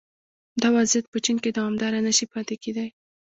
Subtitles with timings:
[0.61, 2.89] دا وضعیت په چین کې دوامداره نه شي پاتې کېدای